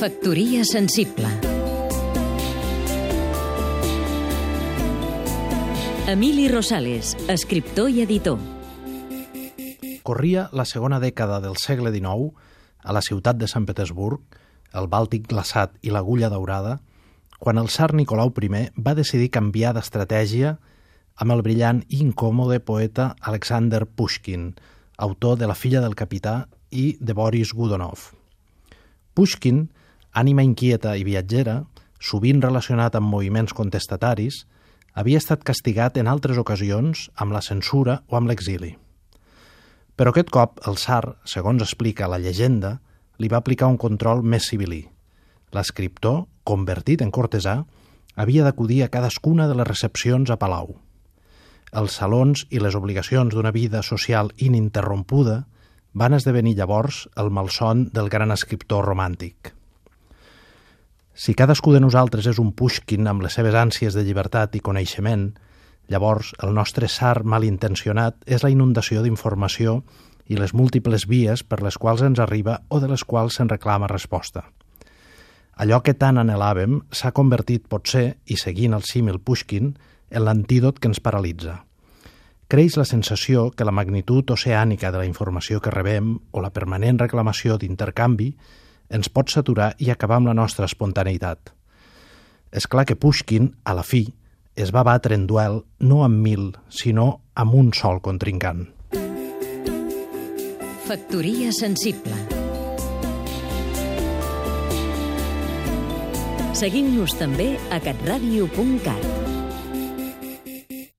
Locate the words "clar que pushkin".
92.66-93.52